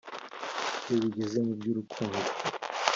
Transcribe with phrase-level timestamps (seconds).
[0.87, 2.21] iyo bigeze mu by’urukundo